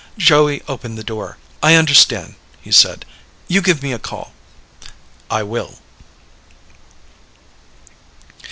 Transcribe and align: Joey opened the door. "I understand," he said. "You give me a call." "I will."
Joey 0.17 0.63
opened 0.67 0.97
the 0.97 1.03
door. 1.03 1.37
"I 1.61 1.75
understand," 1.75 2.33
he 2.59 2.71
said. 2.71 3.05
"You 3.47 3.61
give 3.61 3.83
me 3.83 3.91
a 3.93 3.99
call." 3.99 4.33
"I 5.29 5.43
will." 5.43 5.77